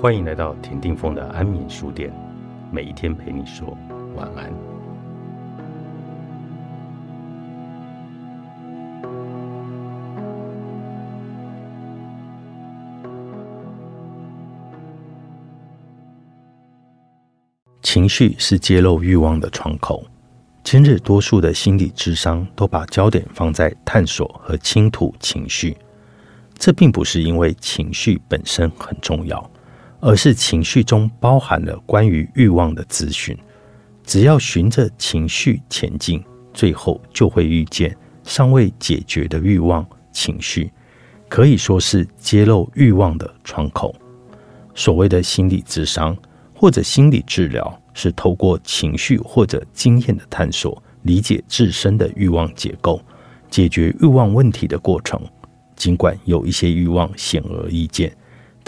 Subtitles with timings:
[0.00, 2.10] 欢迎来到田定峰的安眠书店，
[2.72, 3.76] 每一天陪你说
[4.16, 4.50] 晚安。
[17.82, 20.02] 情绪是揭露欲望的窗口。
[20.64, 25.76] 今日多数的心理智商都把焦点放在探索和倾吐情绪，
[26.56, 29.50] 这并不是因为情绪本身很重要。
[30.00, 33.36] 而是情绪中包含了关于欲望的资讯，
[34.04, 36.22] 只要循着情绪前进，
[36.52, 40.70] 最后就会遇见尚未解决的欲望情绪，
[41.28, 43.94] 可以说是揭露欲望的窗口。
[44.74, 46.16] 所谓的心理智商
[46.54, 53.00] 或者心理治疗，是透过情绪或者经验的探索，理解自身的欲望结构，
[53.50, 55.20] 解决欲望问题的过程。
[55.76, 58.10] 尽管有一些欲望显而易见。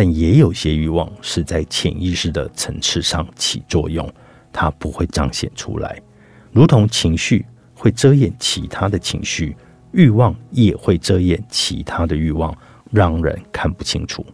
[0.00, 4.08] 但也有些欲望是在潜意识的层次上起作用，
[4.52, 6.00] 它不会彰显出来。
[6.52, 9.56] 如同情绪会遮掩其他的情绪，
[9.90, 12.56] 欲望也会遮掩其他的欲望，
[12.92, 14.24] 让人看不清楚。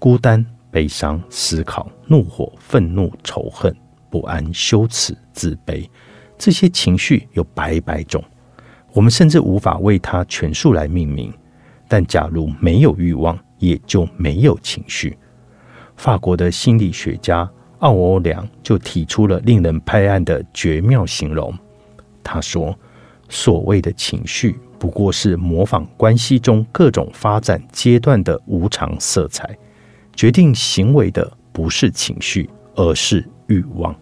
[0.00, 3.72] 孤单、悲伤、思考、怒火、愤怒、仇恨、
[4.10, 5.88] 不安、羞耻、自卑，
[6.36, 8.20] 这些情绪有百百种，
[8.92, 11.32] 我们甚至无法为它全数来命名。
[11.86, 15.16] 但假如没有欲望，也就没有情绪。
[15.96, 21.56] 法国的心理学家奥欧良就提出了令人拍案的绝妙形容。
[22.24, 22.76] 他说
[23.28, 29.56] ：“所谓的情绪，不过是模仿关系中各种发展阶段的无常色彩。
[30.14, 33.94] 决定行为的不是情绪，而是欲望。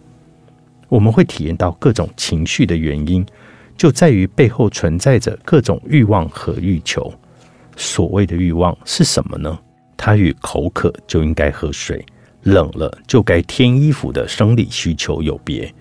[0.88, 3.24] 我们会体验到各种情绪的原因，
[3.76, 7.12] 就在于背后存在着各种欲望和欲求。”
[7.78, 9.56] 所谓的欲望是什么呢？
[9.96, 12.04] 它与口渴就应该喝水，
[12.42, 15.72] 冷了就该添衣服的生理需求有别。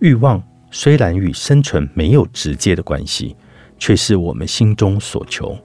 [0.00, 3.34] 欲望虽然与生存没有直接的关系，
[3.78, 5.56] 却是我们心中所求。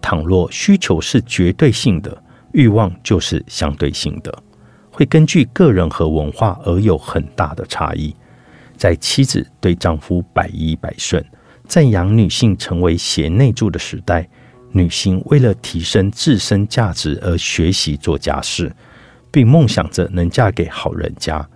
[0.00, 2.20] 倘若需求是绝对性的，
[2.52, 4.36] 欲望就是相对性的，
[4.90, 8.14] 会根据个人和文化而有很大的差异。
[8.76, 11.24] 在妻子对丈夫百依百顺、
[11.66, 14.28] 赞扬女性成为贤内助的时代。
[14.72, 18.70] 女性为了提升自身价值而学习做家事，
[19.30, 21.46] 并梦想着能嫁给好人家。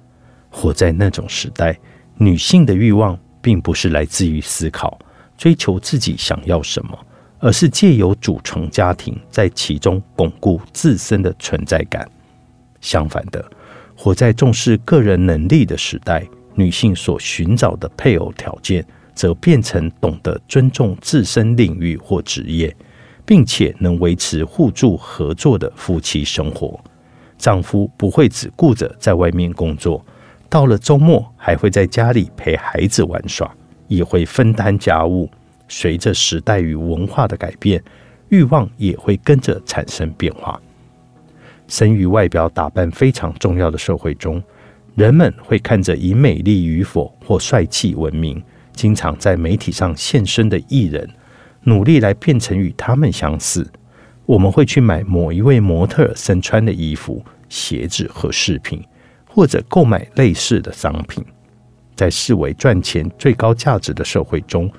[0.50, 1.78] 活在那种时代，
[2.16, 4.98] 女性的欲望并不是来自于思考、
[5.36, 6.98] 追求自己想要什么，
[7.38, 12.08] 而是借由组成家庭，在其中巩固自身的存在感。
[12.80, 13.44] 相反的，
[13.96, 18.84] 活在重视个人能力的时代，女性所寻找的配偶条件，
[19.14, 22.74] 则变成懂得尊重自身领域或职业。
[23.24, 26.78] 并且能维持互助合作的夫妻生活，
[27.38, 30.04] 丈夫不会只顾着在外面工作，
[30.48, 33.50] 到了周末还会在家里陪孩子玩耍，
[33.88, 35.28] 也会分担家务。
[35.68, 37.82] 随着时代与文化的改变，
[38.28, 40.60] 欲望也会跟着产生变化。
[41.66, 44.42] 生于外表打扮非常重要的社会中，
[44.94, 48.42] 人们会看着以美丽与否或帅气闻名，
[48.74, 51.08] 经常在媒体上现身的艺人。
[51.64, 53.70] 努力来变成与他们相似。
[54.24, 58.82] 我们会去买某一位模特身穿的衣服、鞋子和饰品，
[59.26, 61.24] 或者购买类似的商品。
[61.94, 64.70] 在视为赚钱最高价值的社会中，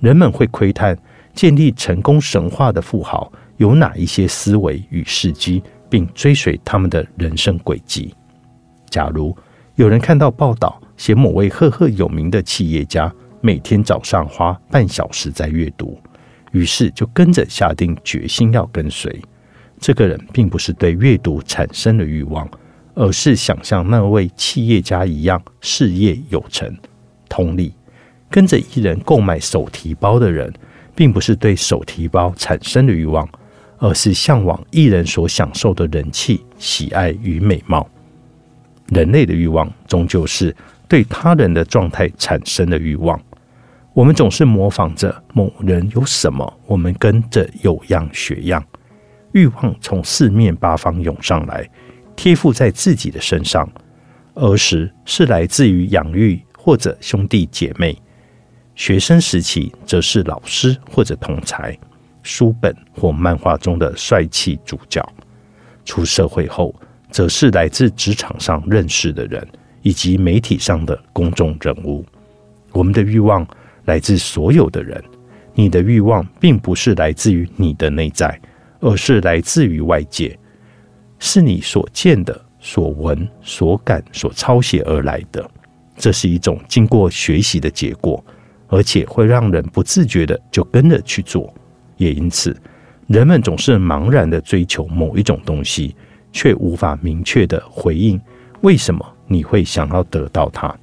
[0.00, 0.96] 人们会窥探
[1.34, 8.14] 建立成功神话的富豪有哪一些思维与事迹，并追随他们的人生轨迹。
[8.88, 9.36] 假如
[9.74, 15.98] 有人看到报道写某位赫赫有名的企业家每天早上花半小时在阅读。
[16.52, 19.20] 于是就跟着下定决心要跟随。
[19.80, 22.48] 这个人并不是对阅读产生了欲望，
[22.94, 26.72] 而是想像那位企业家一样事业有成。
[27.28, 27.74] 同理，
[28.30, 30.52] 跟着艺人购买手提包的人，
[30.94, 33.28] 并不是对手提包产生的欲望，
[33.78, 37.88] 而是向往艺人所享受的人气、喜爱与美貌。
[38.90, 40.54] 人类的欲望终究是
[40.86, 43.20] 对他人的状态产生的欲望。
[43.94, 48.64] 我们总是模仿着某人有什么，我们跟着有样学样。
[49.32, 51.68] 欲望从四面八方涌上来，
[52.16, 53.70] 贴附在自己的身上。
[54.34, 57.94] 儿时是来自于养育或者兄弟姐妹，
[58.74, 61.78] 学生时期则是老师或者同才，
[62.22, 65.06] 书本或漫画中的帅气主角。
[65.84, 66.74] 出社会后，
[67.10, 69.46] 则是来自职场上认识的人，
[69.82, 72.02] 以及媒体上的公众人物。
[72.72, 73.46] 我们的欲望。
[73.84, 75.02] 来自所有的人，
[75.54, 78.40] 你的欲望并不是来自于你的内在，
[78.80, 80.38] 而是来自于外界，
[81.18, 85.50] 是你所见的所闻、所感、所抄写而来的。
[85.96, 88.24] 这是一种经过学习的结果，
[88.68, 91.52] 而且会让人不自觉的就跟着去做。
[91.96, 92.56] 也因此，
[93.06, 95.94] 人们总是茫然的追求某一种东西，
[96.32, 98.20] 却无法明确的回应
[98.62, 100.74] 为什么你会想要得到它。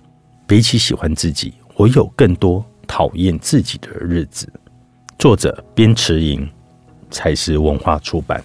[0.46, 4.52] 比起喜欢自己，我有更多讨厌自己的日子。
[5.20, 6.50] 作者：边池莹，
[7.12, 8.44] 才是文化出版。